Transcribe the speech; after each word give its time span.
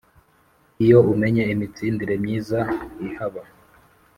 Iyo 0.83 0.97
umenye 1.13 1.43
imitsindire 1.53 2.15
myiza 2.23 2.59
ihaba 3.07 3.41